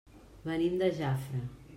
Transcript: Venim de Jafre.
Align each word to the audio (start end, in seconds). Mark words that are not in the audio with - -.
Venim 0.45 0.79
de 0.83 0.89
Jafre. 1.01 1.43